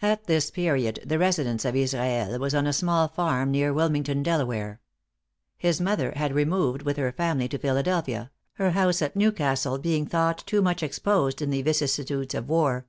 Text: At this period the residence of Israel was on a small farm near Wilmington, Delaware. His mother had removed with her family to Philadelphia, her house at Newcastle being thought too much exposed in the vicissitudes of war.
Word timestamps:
At 0.00 0.24
this 0.24 0.50
period 0.50 1.00
the 1.04 1.18
residence 1.18 1.66
of 1.66 1.76
Israel 1.76 2.38
was 2.38 2.54
on 2.54 2.66
a 2.66 2.72
small 2.72 3.06
farm 3.06 3.50
near 3.50 3.70
Wilmington, 3.70 4.22
Delaware. 4.22 4.80
His 5.58 5.78
mother 5.78 6.12
had 6.16 6.32
removed 6.34 6.80
with 6.80 6.96
her 6.96 7.12
family 7.12 7.48
to 7.48 7.58
Philadelphia, 7.58 8.30
her 8.54 8.70
house 8.70 9.02
at 9.02 9.14
Newcastle 9.14 9.76
being 9.76 10.06
thought 10.06 10.42
too 10.46 10.62
much 10.62 10.82
exposed 10.82 11.42
in 11.42 11.50
the 11.50 11.60
vicissitudes 11.60 12.32
of 12.34 12.48
war. 12.48 12.86